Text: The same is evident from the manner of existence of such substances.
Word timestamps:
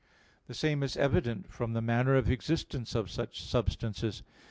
The 0.47 0.55
same 0.55 0.81
is 0.81 0.97
evident 0.97 1.53
from 1.53 1.73
the 1.73 1.79
manner 1.83 2.15
of 2.15 2.27
existence 2.27 2.95
of 2.95 3.11
such 3.11 3.43
substances. 3.43 4.23